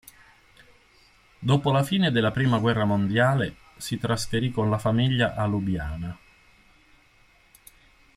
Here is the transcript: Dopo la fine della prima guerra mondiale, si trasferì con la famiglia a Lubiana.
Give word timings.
Dopo 1.37 1.71
la 1.71 1.83
fine 1.83 2.09
della 2.09 2.31
prima 2.31 2.57
guerra 2.57 2.85
mondiale, 2.85 3.57
si 3.77 3.99
trasferì 3.99 4.49
con 4.49 4.67
la 4.71 4.79
famiglia 4.79 5.35
a 5.35 5.45
Lubiana. 5.45 6.17